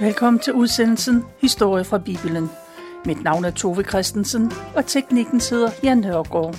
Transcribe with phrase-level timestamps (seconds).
[0.00, 2.50] Velkommen til udsendelsen Historie fra Bibelen.
[3.04, 6.56] Mit navn er Tove Christensen, og teknikken sidder Jan Nørgaard.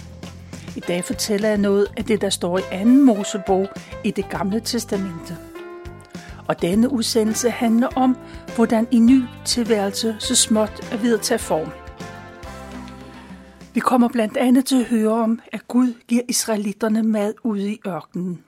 [0.75, 3.68] I dag fortæller jeg noget af det, der står i anden Mosebog
[4.04, 5.38] i det gamle testamente.
[6.47, 8.18] Og denne udsendelse handler om,
[8.55, 11.71] hvordan en ny tilværelse så småt er ved at tage form.
[13.74, 17.79] Vi kommer blandt andet til at høre om, at Gud giver israelitterne mad ude i
[17.87, 18.43] ørkenen.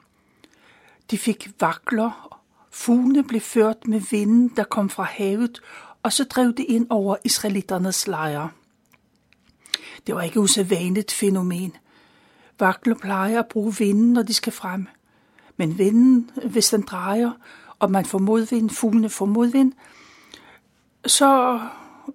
[1.11, 2.40] De fik vakler
[2.71, 5.61] Fuglene blev ført med vinden, der kom fra havet,
[6.03, 8.49] og så drev de ind over israelitternes lejre.
[10.07, 11.75] Det var ikke usædvanligt fænomen.
[12.59, 14.87] Vakler plejer at bruge vinden, når de skal frem.
[15.57, 17.31] Men vinden, hvis den drejer,
[17.79, 19.73] og man får modvind, fuglene får modvind,
[21.05, 21.59] så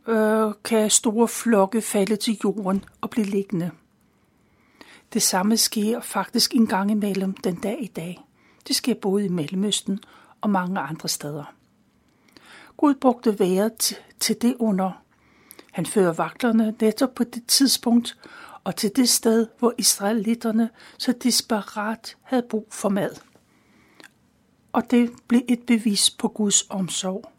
[0.06, 3.70] øh, kan store flokke falde til jorden og blive liggende.
[5.12, 8.20] Det samme sker faktisk en gang imellem den dag i dag.
[8.68, 10.00] Det sker både i Mellemøsten
[10.40, 11.54] og mange andre steder.
[12.76, 15.02] Gud brugte vejret til det under.
[15.72, 18.16] Han fører vagterne netop på det tidspunkt
[18.64, 23.10] og til det sted, hvor israelitterne så desperat havde brug for mad.
[24.72, 27.32] Og det blev et bevis på Guds omsorg.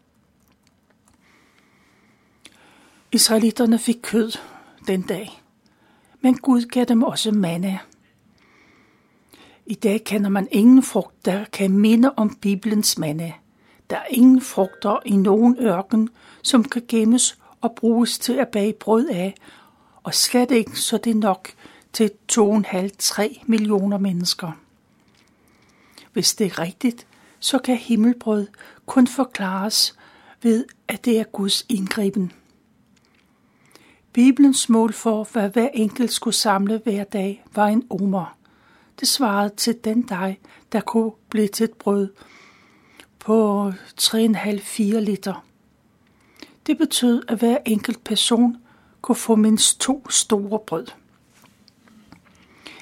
[3.12, 4.38] Israelitterne fik kød
[4.86, 5.42] den dag,
[6.20, 7.78] men Gud gav dem også manna.
[9.70, 13.32] I dag kender man ingen frugt, der kan minde om Bibelens manna.
[13.90, 16.08] Der er ingen frugter i nogen ørken,
[16.42, 19.34] som kan gemmes og bruges til at bage brød af,
[20.02, 21.48] og slet ikke så det er nok
[21.92, 24.52] til 2,5-3 millioner mennesker.
[26.12, 27.06] Hvis det er rigtigt,
[27.38, 28.46] så kan himmelbrød
[28.86, 29.98] kun forklares
[30.42, 32.32] ved, at det er Guds indgriben.
[34.12, 38.37] Bibelens mål for, hvad hver enkelt skulle samle hver dag, var en omer
[39.00, 40.36] det svarede til den dej,
[40.72, 42.08] der kunne blive til et brød
[43.18, 43.68] på
[44.00, 45.44] 3,5-4 liter.
[46.66, 48.56] Det betød, at hver enkelt person
[49.00, 50.86] kunne få mindst to store brød.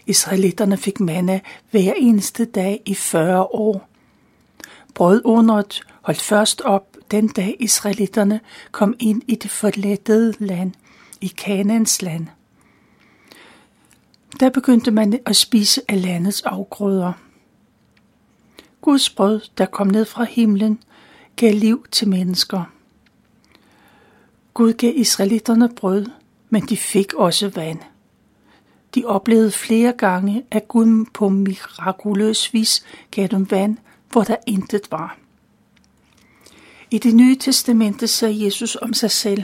[0.06, 1.40] Israelitterne fik manna
[1.70, 3.88] hver eneste dag i 40 år.
[4.94, 8.40] Brødunderet holdt først op den dag israelitterne
[8.70, 10.72] kom ind i det forlættede land,
[11.20, 12.26] i Kanans land.
[14.40, 17.12] Der begyndte man at spise af landets afgrøder.
[18.80, 20.82] Guds brød, der kom ned fra himlen,
[21.36, 22.64] gav liv til mennesker.
[24.54, 26.06] Gud gav israelitterne brød,
[26.50, 27.78] men de fik også vand.
[28.94, 33.76] De oplevede flere gange, at Gud på mirakuløs vis gav dem vand,
[34.12, 35.18] hvor der intet var.
[36.90, 39.42] I det nye testamente sagde Jesus om sig selv,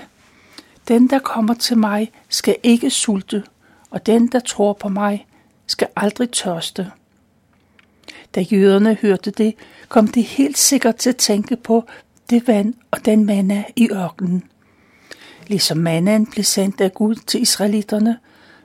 [0.88, 3.44] Den, der kommer til mig, skal ikke sulte,
[3.92, 5.26] og den, der tror på mig,
[5.66, 6.91] skal aldrig tørste.
[8.34, 9.54] Da jøderne hørte det,
[9.88, 11.84] kom de helt sikkert til at tænke på
[12.31, 14.44] det vand og den manna i ørkenen.
[15.47, 18.19] Ligesom mannaen blev sendt af Gud til israelitterne,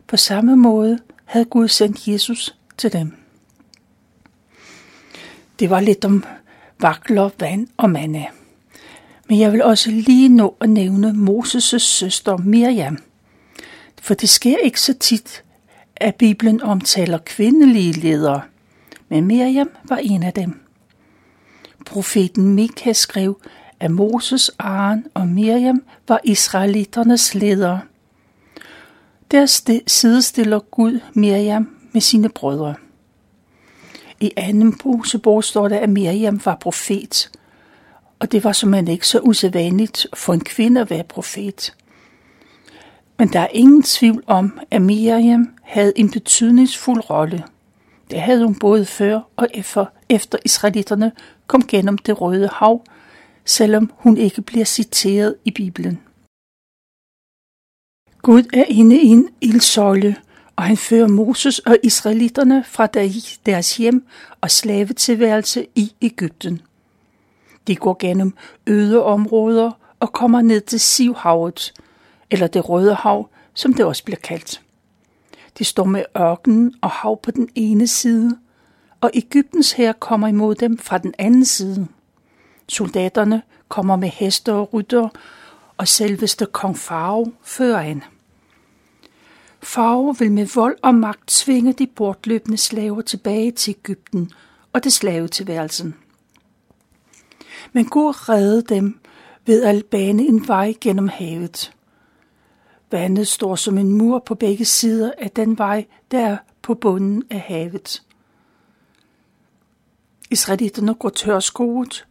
[0.07, 3.15] på samme måde havde Gud sendt Jesus til dem.
[5.59, 6.23] Det var lidt om
[6.79, 8.25] vakler, vand og manna.
[9.29, 12.97] Men jeg vil også lige nå at nævne Moses' søster Miriam.
[14.07, 15.43] For det sker ikke så tit,
[15.95, 18.41] at Bibelen omtaler kvindelige ledere,
[19.09, 20.59] men Miriam var en af dem.
[21.85, 23.41] Profeten Mika skrev,
[23.79, 27.81] at Moses, Aaron og Miriam var israeliternes ledere.
[29.31, 29.45] Der
[29.87, 32.75] sidestiller Gud Miriam med sine brødre.
[34.19, 37.31] I anden Mosebog står der, at Miriam var profet,
[38.19, 41.73] og det var som man ikke så usædvanligt for en kvinde at være profet.
[43.19, 47.43] Men der er ingen tvivl om, at Miriam havde en betydningsfuld rolle.
[48.11, 51.11] Det havde hun både før og efter, efter israelitterne
[51.47, 52.83] kom gennem det røde hav,
[53.45, 55.99] selvom hun ikke bliver citeret i Bibelen.
[58.21, 60.15] Gud er inde i en ildsøjle,
[60.55, 62.87] og han fører Moses og israelitterne fra
[63.45, 64.05] deres hjem
[64.41, 66.61] og slavetilværelse i Ægypten.
[67.67, 68.33] De går gennem
[68.67, 71.73] øde områder og kommer ned til Sivhavet,
[72.31, 74.61] eller det røde hav, som det også bliver kaldt.
[75.57, 78.37] De står med ørkenen og hav på den ene side,
[79.01, 81.87] og Ægyptens hær kommer imod dem fra den anden side.
[82.67, 85.09] Soldaterne kommer med heste og rytter,
[85.77, 88.03] og selveste kong Farao fører an.
[89.63, 94.31] Farao vil med vold og magt tvinge de bortløbende slaver tilbage til Ægypten
[94.73, 95.95] og det slavetilværelsen.
[97.73, 98.99] Men Gud redde dem
[99.45, 101.73] ved at bane en vej gennem havet.
[102.91, 107.23] Vandet står som en mur på begge sider af den vej, der er på bunden
[107.29, 108.03] af havet.
[110.31, 112.07] Israelitterne går tørskoet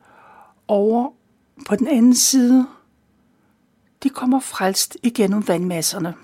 [0.69, 1.11] over
[1.67, 2.67] På den anden side,
[4.02, 6.14] de kommer frelst igennem vandmasserne.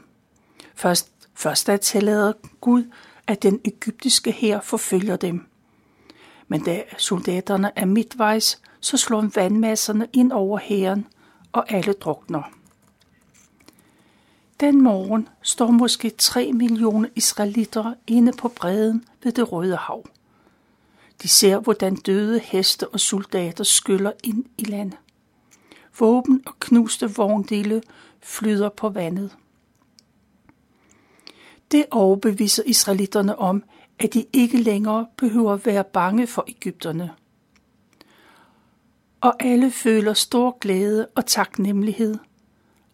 [0.74, 2.84] Først, først at tillader Gud,
[3.26, 5.46] at den egyptiske hær forfølger dem.
[6.48, 11.06] Men da soldaterne er midtvejs, så slår vandmasserne ind over hæren,
[11.52, 12.42] og alle drukner.
[14.62, 20.06] Den morgen står måske 3 millioner israelitter inde på bredden ved det Røde Hav.
[21.22, 24.92] De ser, hvordan døde heste og soldater skyller ind i land.
[25.98, 27.82] Våben og knuste vogndele
[28.20, 29.36] flyder på vandet.
[31.72, 33.62] Det overbeviser israelitterne om,
[33.98, 37.10] at de ikke længere behøver være bange for Ægypterne.
[39.20, 42.18] Og alle føler stor glæde og taknemmelighed,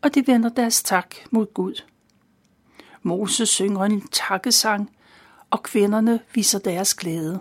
[0.02, 1.82] og de vender deres tak mod Gud.
[3.02, 4.90] Moses synger en takkesang,
[5.50, 7.40] og kvinderne viser deres glæde.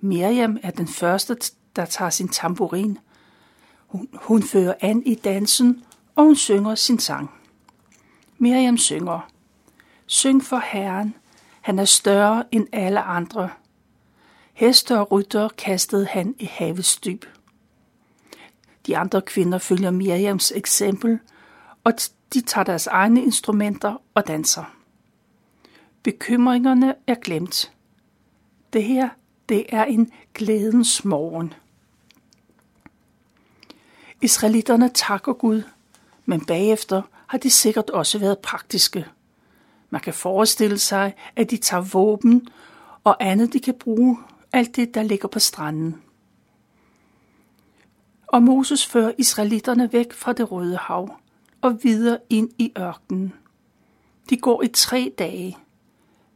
[0.00, 1.36] Miriam er den første,
[1.76, 2.98] der tager sin tamburin.
[3.86, 5.84] Hun, hun fører an i dansen,
[6.14, 7.30] og hun synger sin sang.
[8.38, 9.30] Miriam synger,
[10.06, 11.14] Syng for Herren,
[11.60, 13.50] han er større end alle andre.
[14.52, 17.24] Heste og rytter kastede han i havets dyb.
[18.86, 21.18] De andre kvinder følger Miriams eksempel,
[21.84, 21.92] og
[22.34, 24.64] de tager deres egne instrumenter og danser.
[26.02, 27.72] Bekymringerne er glemt.
[28.72, 29.08] Det her,
[29.48, 31.54] det er en glædens morgen.
[34.20, 35.62] Israelitterne takker Gud,
[36.24, 39.06] men bagefter har de sikkert også været praktiske.
[39.90, 42.48] Man kan forestille sig, at de tager våben
[43.04, 44.18] og andet, de kan bruge,
[44.52, 46.02] alt det, der ligger på stranden.
[48.26, 51.19] Og Moses fører israelitterne væk fra det røde hav
[51.60, 53.32] og videre ind i ørkenen.
[54.30, 55.58] De går i tre dage.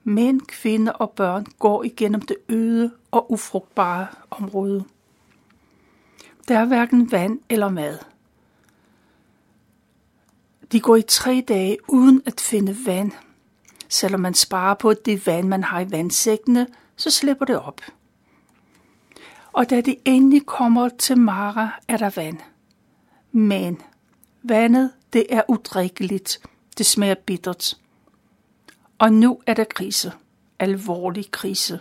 [0.05, 4.85] Mænd, kvinder og børn går igennem det øde og ufrugtbare område.
[6.49, 7.99] Der er hverken vand eller mad.
[10.73, 13.13] De går i tre dage uden at finde vand.
[13.89, 16.67] Selvom man sparer på det vand, man har i vandsækkene,
[16.97, 17.81] så slipper det op.
[19.53, 22.39] Og da de endelig kommer til Mara, er der vand.
[23.33, 23.83] Men
[24.43, 26.41] vandet, det er udrikkeligt.
[26.79, 27.77] Det smager bittert.
[28.99, 30.13] Og nu er der krise.
[30.59, 31.81] Alvorlig krise.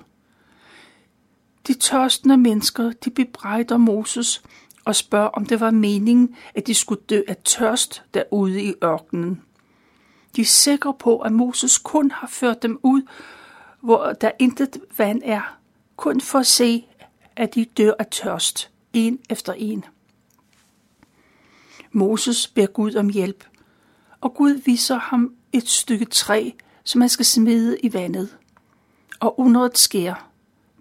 [1.68, 4.44] De tørstende mennesker, de bebrejder Moses
[4.86, 9.42] og spørger, om det var meningen, at de skulle dø af tørst derude i ørkenen.
[10.36, 13.02] De er sikre på, at Moses kun har ført dem ud,
[13.82, 15.58] hvor der intet vand er,
[15.96, 16.86] kun for at se,
[17.36, 19.86] at de dør af tørst, en efter en.
[21.96, 23.44] Moses beder Gud om hjælp,
[24.22, 26.50] og Gud viser ham et stykke træ,
[26.84, 28.38] som han skal smide i vandet.
[29.20, 30.30] Og underet sker.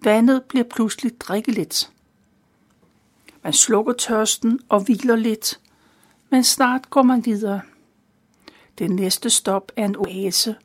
[0.03, 1.91] Vandet bliver pludselig drikkeligt.
[3.43, 5.59] Man slukker tørsten og hviler lidt,
[6.29, 7.61] men snart går man videre.
[8.77, 10.55] Det næste stop er en oase.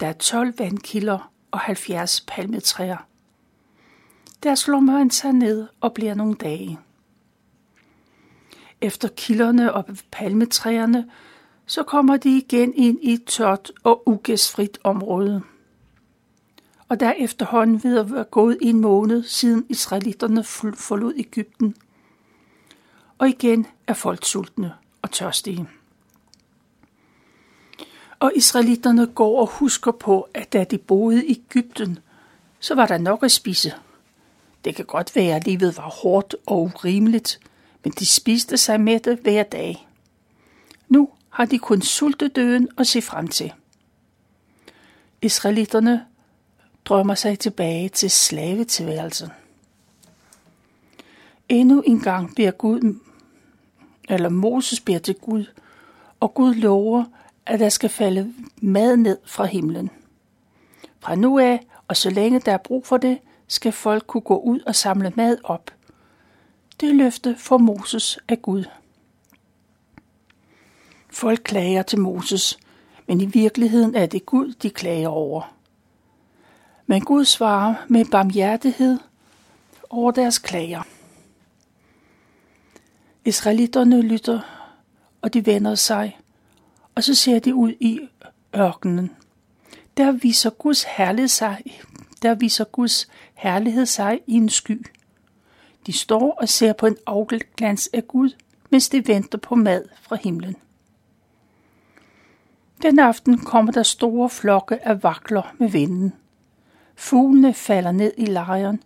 [0.00, 3.06] Der er 12 vandkilder og 70 palmetræer.
[4.42, 6.78] Der slår man sig ned og bliver nogle dage.
[8.80, 11.10] Efter kilderne og palmetræerne,
[11.66, 15.42] så kommer de igen ind i et tørt og ugæstfrit område.
[16.88, 20.44] Og der efterhånden ved at være gået en måned siden israelitterne
[20.74, 21.74] forlod Ægypten.
[23.18, 25.68] Og igen er folk sultne og tørstige.
[28.20, 31.98] Og israelitterne går og husker på, at da de boede i Ægypten,
[32.60, 33.74] så var der nok at spise.
[34.64, 37.40] Det kan godt være, at livet var hårdt og urimeligt,
[37.84, 39.88] men de spiste sig mætte hver dag.
[40.88, 43.52] Nu har de kun sultedøden at se frem til.
[45.22, 46.06] Israelitterne
[46.84, 49.28] drømmer sig tilbage til slavetilværelsen.
[51.48, 52.98] Endnu en gang beder Gud,
[54.08, 55.44] eller Moses beder til Gud,
[56.20, 57.04] og Gud lover,
[57.46, 59.90] at der skal falde mad ned fra himlen.
[61.00, 63.18] Fra nu af, og så længe der er brug for det,
[63.48, 65.70] skal folk kunne gå ud og samle mad op.
[66.80, 68.64] Det løfte for Moses af Gud.
[71.10, 72.58] Folk klager til Moses,
[73.06, 75.54] men i virkeligheden er det Gud, de klager over.
[76.86, 78.98] Men Gud svarer med barmhjertighed
[79.90, 80.82] over deres klager.
[83.24, 84.40] Israelitterne lytter,
[85.22, 86.18] og de vender sig
[86.98, 88.00] og så ser de ud i
[88.56, 89.10] ørkenen.
[89.96, 91.62] Der viser Guds herlighed sig,
[92.22, 94.86] der viser Guds herlighed sig i en sky.
[95.86, 98.30] De står og ser på en afglans af Gud,
[98.70, 100.56] mens de venter på mad fra himlen.
[102.82, 106.12] Den aften kommer der store flokke af vakler med vinden.
[106.96, 108.82] Fuglene falder ned i lejren,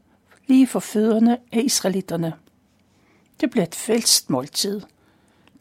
[0.46, 2.32] lige for fødderne af israelitterne.
[3.40, 4.80] Det bliver et fælstmåltid.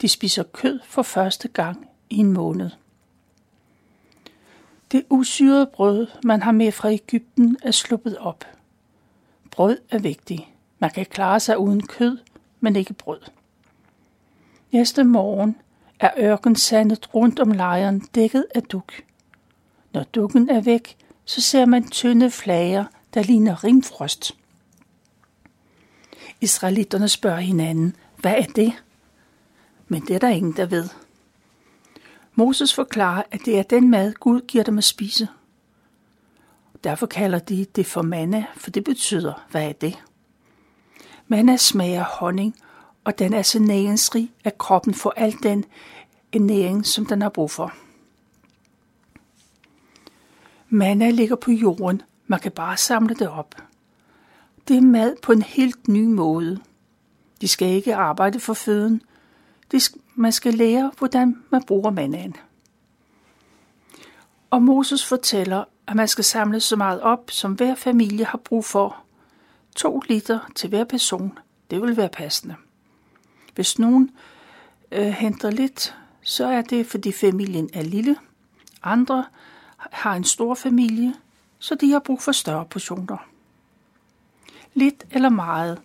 [0.02, 2.70] De spiser kød for første gang i en måned.
[4.92, 8.46] Det usyrede brød, man har med fra Ægypten, er sluppet op.
[9.52, 10.42] Brød er vigtigt.
[10.82, 12.18] Man kan klare sig uden kød,
[12.60, 13.20] men ikke brød.
[14.72, 15.56] Næste morgen
[16.00, 18.94] er ørkensandet rundt om lejren dækket af duk.
[19.94, 24.38] Når dukken er væk, så ser man tynde flager, der ligner rimfrost.
[26.42, 28.84] Israelitterne spørger hinanden, hvad er det?
[29.88, 30.90] Men det er der ingen, der ved.
[32.36, 35.28] Moses forklarer, at det er den mad, Gud giver dem at spise.
[36.84, 40.04] Derfor kalder de det for manna, for det betyder, hvad er det?
[41.32, 42.56] Manna smager honning,
[43.04, 45.66] og den er så næringsrig, at kroppen får al den
[46.34, 47.74] næring, som den har brug for.
[50.70, 52.02] Manna ligger på jorden.
[52.28, 53.56] Man kan bare samle det op.
[54.68, 56.60] Det er mad på en helt ny måde.
[57.42, 59.02] De skal ikke arbejde for føden.
[60.16, 62.36] Man skal lære, hvordan man bruger mannaen.
[64.50, 68.66] Og Moses fortæller, at man skal samle så meget op, som hver familie har brug
[68.66, 69.04] for.
[69.76, 71.40] 2 liter til hver person.
[71.72, 72.56] Det vil være passende.
[73.56, 74.12] Hvis nogen
[74.92, 78.16] øh, henter lidt, så er det, fordi familien er lille.
[78.84, 79.26] Andre
[79.78, 81.14] har en stor familie,
[81.60, 83.18] så de har brug for større portioner.
[84.74, 85.82] Lidt eller meget.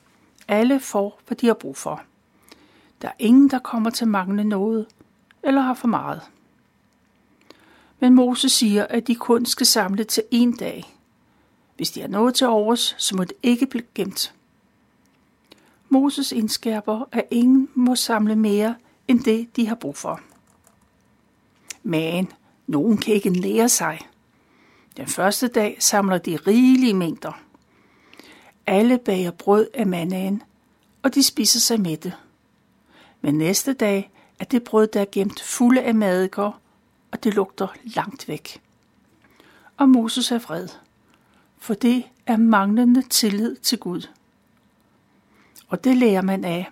[0.49, 2.03] Alle får, hvad de har brug for.
[3.03, 4.87] Der er ingen, der kommer til at mangle noget
[5.43, 6.23] eller har for meget.
[8.01, 10.96] Men Moses siger, at de kun skal samle til en dag.
[11.77, 14.35] Hvis de har noget til overs, så må det ikke blive gemt.
[15.89, 18.75] Moses indskærper, at ingen må samle mere
[19.09, 20.21] end det, de har brug for.
[21.83, 22.33] Men
[22.67, 24.01] nogen kan ikke lære sig.
[24.97, 27.41] Den første dag samler de rigelige mængder.
[28.67, 30.43] Alle bager brød af mannaen,
[31.03, 32.15] og de spiser sig mætte.
[33.21, 36.61] Men næste dag er det brød, der er gemt fulde af madikker,
[37.13, 38.63] og det lugter langt væk.
[39.77, 40.69] Og Moses er vred,
[41.67, 44.09] for det er manglende tillid til Gud.
[45.69, 46.71] Og det lærer man af.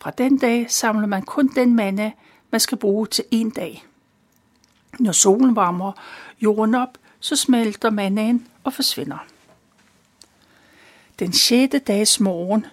[0.00, 2.12] Fra den dag samler man kun den manna,
[2.50, 3.84] man skal bruge til en dag.
[4.98, 5.92] Når solen varmer
[6.40, 9.26] jorden op, så smelter mannaen og forsvinder.
[11.18, 12.66] Den sjette dags morgen,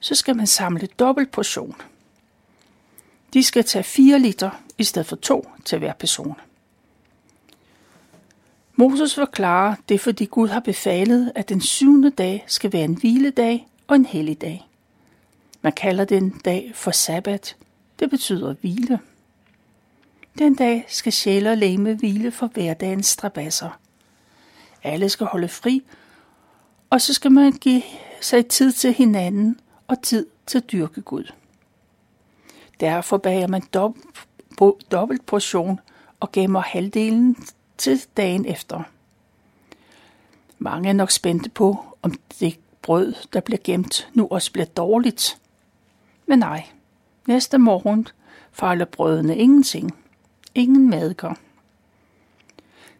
[0.00, 1.76] så skal man samle dobbelt portion.
[3.32, 6.36] De skal tage 4 liter i stedet for 2 til hver person.
[8.76, 12.94] Moses forklarer, det er fordi Gud har befalet, at den syvende dag skal være en
[12.94, 14.68] hviledag og en helligdag.
[15.62, 17.56] Man kalder den dag for sabbat.
[17.98, 18.98] Det betyder hvile.
[20.38, 23.78] Den dag skal sjæl og læme hvile for hverdagens strabasser.
[24.82, 25.82] Alle skal holde fri,
[26.90, 27.82] og så skal man give
[28.20, 31.32] sig tid til hinanden og tid til at dyrke Gud.
[32.80, 33.62] Derfor bager man
[34.90, 35.80] dobbelt portion
[36.20, 37.36] og gemmer halvdelen
[37.78, 38.82] til dagen efter.
[40.58, 45.38] Mange er nok spændte på, om det brød, der bliver gemt, nu også bliver dårligt.
[46.26, 46.66] Men nej,
[47.26, 48.08] næste morgen
[48.52, 49.96] fejler brødene ingenting.
[50.54, 51.34] Ingen madker.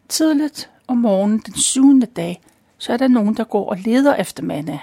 [0.09, 2.41] Tidligt om morgenen den syvende dag,
[2.79, 4.79] så er der nogen, der går og leder efter manna.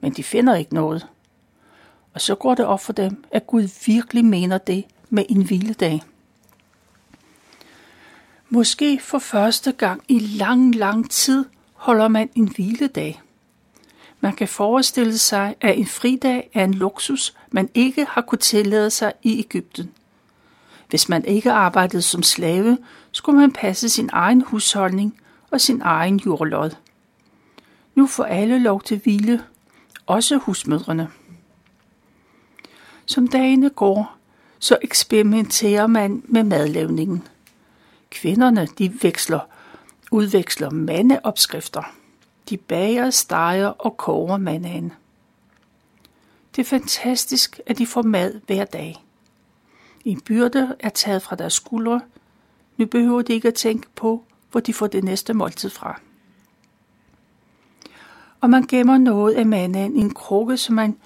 [0.00, 1.06] Men de finder ikke noget.
[2.14, 6.02] Og så går det op for dem, at Gud virkelig mener det med en hviledag.
[8.52, 13.20] Måske for første gang i lang, lang tid holder man en hviledag.
[14.20, 18.90] Man kan forestille sig, at en fridag er en luksus, man ikke har kunnet tillade
[18.90, 19.90] sig i Ægypten.
[20.88, 22.78] Hvis man ikke arbejdede som slave,
[23.12, 26.70] skulle man passe sin egen husholdning og sin egen jordlod.
[27.94, 29.42] Nu får alle lov til hvile,
[30.06, 31.08] også husmødrene.
[33.06, 34.16] Som dagene går,
[34.58, 37.28] så eksperimenterer man med madlavningen.
[38.10, 39.40] Kvinderne de veksler,
[40.10, 41.82] udveksler mandeopskrifter.
[42.48, 44.92] De bager, steger og koger mandagen.
[46.56, 49.04] Det er fantastisk, at de får mad hver dag.
[50.04, 52.00] En byrde er taget fra deres skuldre.
[52.76, 56.00] Nu behøver de ikke at tænke på, hvor de får det næste måltid fra.
[58.40, 60.96] Og man gemmer noget af mandagen i en krukke, så man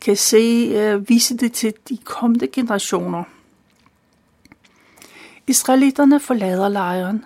[0.00, 3.24] kan se, uh, vise det til de kommende generationer.
[5.46, 7.24] Israelitterne forlader lejren,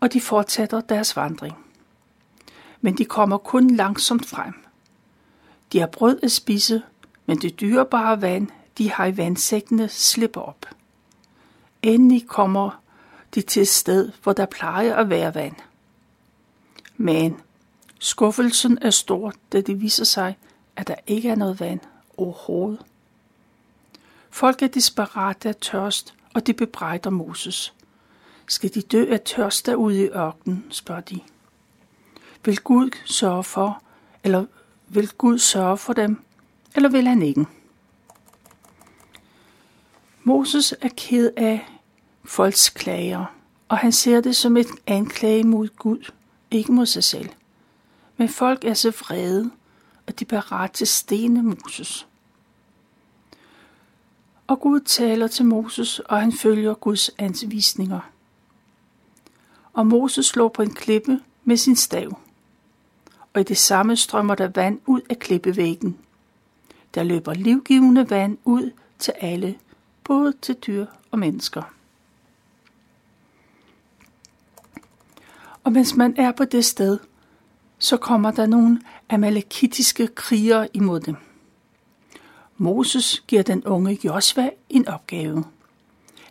[0.00, 1.56] og de fortsætter deres vandring.
[2.80, 4.54] Men de kommer kun langsomt frem.
[5.72, 6.82] De har brød at spise,
[7.26, 10.66] men det dyrebare vand, de har i vandsækkene, slipper op.
[11.82, 12.80] Endelig kommer
[13.34, 15.56] de til et sted, hvor der plejer at være vand.
[16.96, 17.40] Men
[17.98, 20.38] skuffelsen er stor, da det viser sig,
[20.76, 21.80] at der ikke er noget vand
[22.16, 22.80] overhovedet.
[24.30, 27.74] Folk er desperate af tørst, og de bebrejder Moses.
[28.46, 31.20] Skal de dø af tørst derude i ørkenen, spørger de.
[32.44, 33.82] Vil Gud sørge for,
[34.24, 34.44] eller
[34.88, 36.24] vil Gud sørge for dem,
[36.74, 37.46] eller vil han ikke?
[40.24, 41.66] Moses er ked af
[42.24, 43.24] folks klager,
[43.68, 46.10] og han ser det som et anklage mod Gud,
[46.50, 47.28] ikke mod sig selv.
[48.16, 49.50] Men folk er så vrede,
[50.06, 52.06] at de parat til stene Moses.
[54.52, 58.00] Og Gud taler til Moses, og han følger Guds anvisninger.
[59.72, 62.18] Og Moses slår på en klippe med sin stav.
[63.32, 65.98] Og i det samme strømmer der vand ud af klippevæggen.
[66.94, 69.58] Der løber livgivende vand ud til alle,
[70.04, 71.62] både til dyr og mennesker.
[75.64, 76.98] Og mens man er på det sted,
[77.78, 81.16] så kommer der nogle amalekitiske krigere imod dem.
[82.62, 85.44] Moses giver den unge Josva en opgave.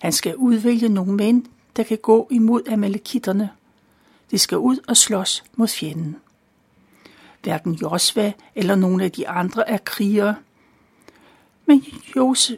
[0.02, 1.46] Han skal udvælge nogle mænd,
[1.76, 3.50] der kan gå imod amalekitterne.
[4.32, 6.16] De skal ud og slås mod fjenden.
[7.44, 10.36] Hverken Josva eller nogen af de andre er krigere.
[11.66, 11.86] Men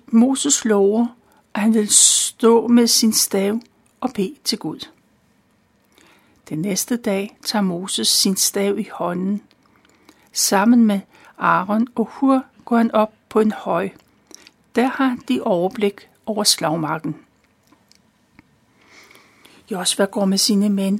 [0.08, 1.08] Moses lover,
[1.53, 3.60] at han vil stå med sin stav
[4.01, 4.88] og bede til Gud.
[6.50, 9.42] Den næste dag tager Moses sin stav i hånden.
[10.32, 11.00] Sammen med
[11.38, 13.90] Aaron og Hur går han op på en høj.
[14.75, 17.16] Der har de overblik over slagmarken.
[19.72, 21.00] Josva går med sine mænd,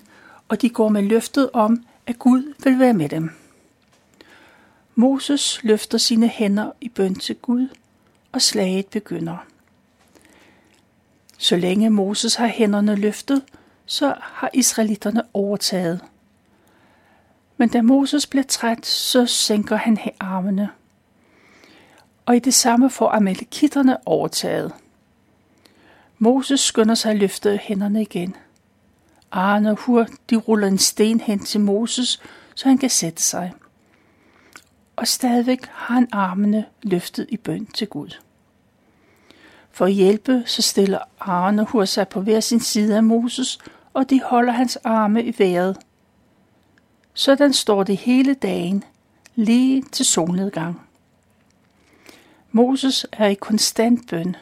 [0.50, 3.32] og de går med løftet om, at Gud vil være med dem.
[4.96, 7.68] Moses løfter sine hænder i bøn til Gud,
[8.32, 9.38] og slaget begynder.
[11.38, 13.42] Så længe Moses har hænderne løftet,
[13.86, 16.02] så har israelitterne overtaget.
[17.58, 20.70] Men da Moses bliver træt, så sænker han armene.
[22.26, 24.72] Og i det samme får amalekitterne overtaget.
[26.18, 28.36] Moses skynder sig at løfte hænderne igen.
[29.32, 32.22] Arne og Hur, de ruller en sten hen til Moses,
[32.56, 33.54] så han kan sætte sig.
[34.96, 38.10] Og stadigvæk har han armene løftet i bøn til Gud.
[39.72, 43.60] For at hjælpe, så stiller Arne og Hur sig på hver sin side af Moses,
[43.94, 45.78] og de holder hans arme i vejret.
[47.14, 48.84] Sådan står det hele dagen,
[49.36, 50.83] lige til solnedgang.
[52.56, 54.36] Moses er i konstant bøn,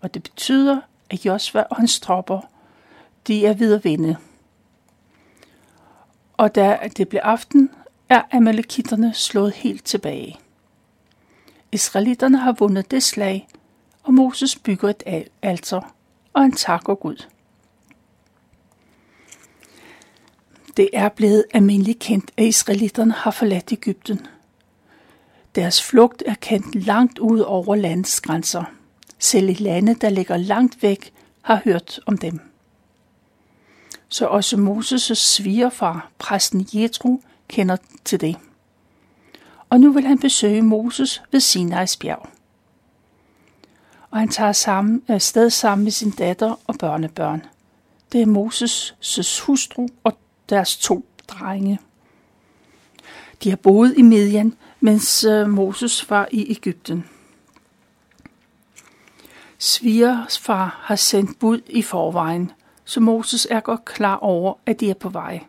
[0.00, 2.40] og det betyder, at Josva og hans tropper,
[3.26, 4.16] de er ved at vinde.
[6.36, 7.70] Og da det blev aften,
[8.08, 10.38] er amalekitterne slået helt tilbage.
[11.72, 13.48] Israelitterne har vundet det slag,
[14.02, 15.94] og Moses bygger et alter,
[16.32, 17.26] og han takker Gud.
[20.76, 24.26] Det er blevet almindeligt kendt, at israelitterne har forladt Ægypten.
[25.54, 28.64] Deres flugt er kendt langt ud over landets grænser.
[29.18, 32.40] Selv i lande, der ligger langt væk, har hørt om dem.
[34.08, 38.36] Så også Moses' svigerfar, præsten Jethro, kender til det.
[39.70, 42.28] Og nu vil han besøge Moses ved Sinais bjerg
[44.10, 47.46] og han tager sammen, afsted sammen med sin datter og børnebørn.
[48.12, 51.78] Det er Moses' hustru og deres to drenge.
[53.44, 57.04] De har boet i Midian, mens øh, Moses var i Ægypten.
[59.58, 62.52] Svigers far har sendt bud i forvejen,
[62.84, 65.44] så Moses er godt klar over, at de er på vej.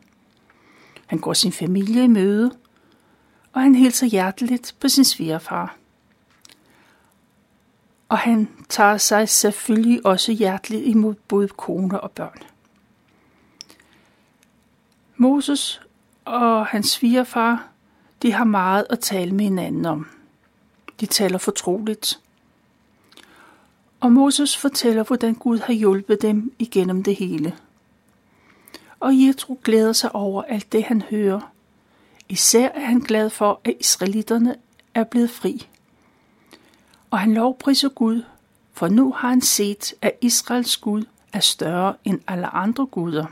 [1.05, 2.51] Han går sin familie i møde,
[3.53, 5.77] og han hilser hjerteligt på sin svigerfar
[8.11, 12.43] og han tager sig selvfølgelig også hjerteligt imod både kone og børn.
[15.15, 15.81] Moses
[16.25, 17.70] og hans svigerfar,
[18.21, 20.07] de har meget at tale med hinanden om.
[20.99, 22.19] De taler fortroligt.
[23.99, 27.55] Og Moses fortæller, hvordan Gud har hjulpet dem igennem det hele.
[28.99, 31.51] Og Jethro glæder sig over alt det, han hører.
[32.29, 34.55] Især er han glad for, at israelitterne
[34.93, 35.67] er blevet fri
[37.11, 38.23] og han lovpriser Gud,
[38.73, 41.03] for nu har han set, at Israels Gud
[41.33, 43.25] er større end alle andre guder.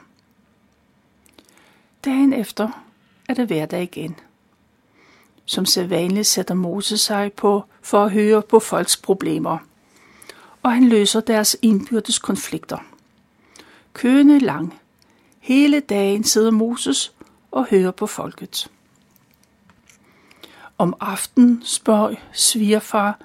[2.06, 2.86] Dagen efter
[3.30, 4.16] er det hverdag igen.
[5.50, 9.58] Som sædvanligt sætter Moses sig på for at høre på folks problemer,
[10.64, 12.78] og han løser deres indbyrdes konflikter.
[13.94, 14.80] Køen er lang.
[15.40, 17.14] Hele dagen sidder Moses
[17.52, 18.72] og hører på folket.
[20.78, 23.20] Om aftenen spørger svigerfar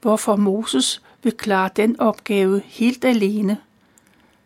[0.00, 3.58] hvorfor Moses vil klare den opgave helt alene.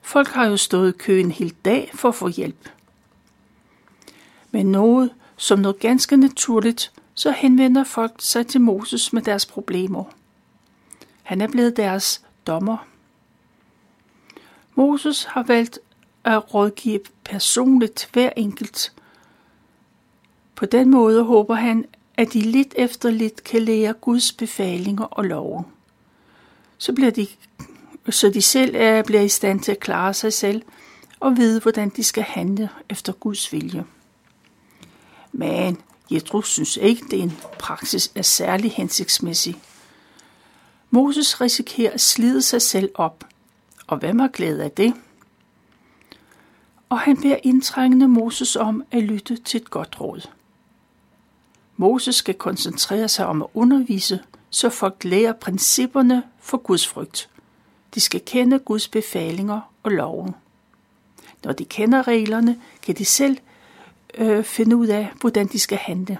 [0.01, 2.69] Folk har jo stået i køen hele dag for at få hjælp.
[4.51, 10.05] Men noget, som noget ganske naturligt, så henvender folk sig til Moses med deres problemer.
[11.23, 12.87] Han er blevet deres dommer.
[14.75, 15.79] Moses har valgt
[16.25, 18.93] at rådgive personligt hver enkelt.
[20.55, 21.85] På den måde håber han,
[22.17, 25.65] at de lidt efter lidt kan lære Guds befalinger og love.
[26.79, 27.27] Så, bliver de,
[28.11, 30.63] så de selv er, bliver i stand til at klare sig selv
[31.21, 33.85] og vide, hvordan de skal handle efter Guds vilje.
[35.33, 35.79] Men
[36.13, 39.57] Jethro synes ikke, det er en praksis er særlig hensigtsmæssig.
[40.91, 43.25] Moses risikerer at slide sig selv op,
[43.87, 44.95] og hvem har glæde af det?
[46.89, 50.29] Og han beder indtrængende Moses om at lytte til et godt råd.
[51.77, 54.21] Moses skal koncentrere sig om at undervise,
[54.51, 57.31] så folk lærer principperne for Guds frygt.
[57.95, 60.35] De skal kende Guds befalinger og love.
[61.45, 63.39] Når de kender reglerne, kan de selv
[64.19, 66.19] øh, finde ud af, hvordan de skal handle.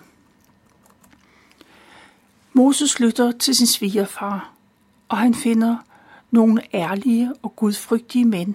[2.53, 4.53] Moses lytter til sin svigerfar,
[5.09, 5.77] og han finder
[6.31, 8.55] nogle ærlige og gudfrygtige mænd.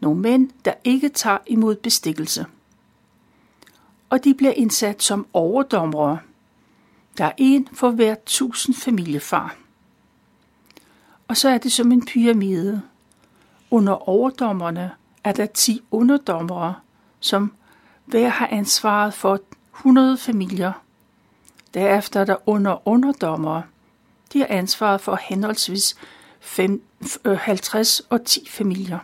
[0.00, 2.46] Nogle mænd, der ikke tager imod bestikkelse.
[4.10, 6.18] Og de bliver indsat som overdommere.
[7.18, 9.56] Der er en for hver tusind familiefar.
[11.28, 12.82] Og så er det som en pyramide.
[13.70, 14.90] Under overdommerne
[15.24, 16.74] er der ti underdommere,
[17.20, 17.52] som
[18.08, 19.40] hver har ansvaret for
[19.76, 20.72] 100 familier.
[21.74, 23.62] Derefter er der under underdommere.
[24.32, 25.96] De har ansvaret for henholdsvis
[27.24, 28.98] 50 øh, og 10 familier.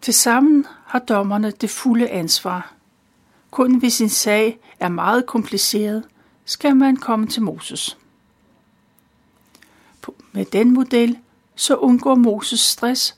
[0.00, 2.72] Tilsammen har dommerne det fulde ansvar.
[3.50, 6.04] Kun hvis en sag er meget kompliceret,
[6.44, 7.98] skal man komme til Moses.
[10.32, 11.18] Med den model
[11.56, 13.16] så undgår Moses stress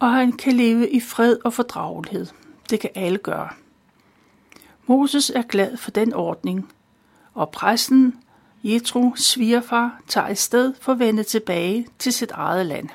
[0.00, 2.26] og han kan leve i fred og fordragelighed.
[2.70, 3.48] Det kan alle gøre.
[4.86, 6.72] Moses er glad for den ordning,
[7.34, 8.14] og præsten
[8.64, 12.88] Jethro svigerfar tager i sted for at vende tilbage til sit eget land.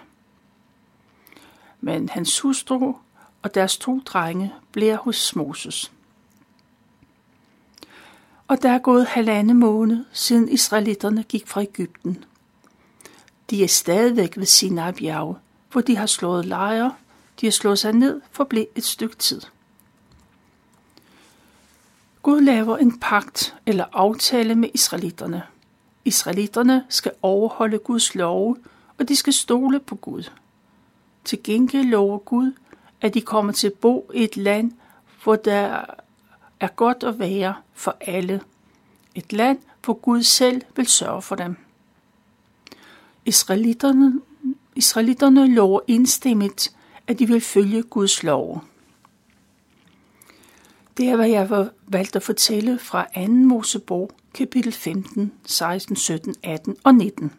[1.82, 2.94] Men hans hustru
[3.42, 5.92] og deres to drenge bliver hos Moses.
[8.48, 12.24] Og der er gået halvanden måned, siden israelitterne gik fra Ægypten.
[13.50, 15.36] De er stadigvæk ved Sinai bjerge,
[15.72, 16.96] hvor de har slået lejre,
[17.42, 19.42] de har slået sig ned for blive et stykke tid.
[22.24, 25.44] Gud laver en pagt eller aftale med israelitterne.
[26.06, 28.58] Israelitterne skal overholde Guds love,
[28.98, 30.30] og de skal stole på Gud.
[31.24, 32.52] Til gengæld lover Gud,
[33.02, 34.72] at de kommer til at bo i et land,
[35.24, 35.86] hvor der
[36.60, 38.42] er godt at være for alle.
[39.16, 41.56] Et land, hvor Gud selv vil sørge for dem.
[43.26, 44.22] Israelitterne
[44.76, 46.76] Israelitterne lover indstemmigt,
[47.08, 48.64] at de vil følge Guds lov.
[50.98, 53.28] Det er, hvad jeg har valgt at fortælle fra 2.
[53.32, 57.32] Mosebog, kapitel 15, 16, 17, 18 og 19.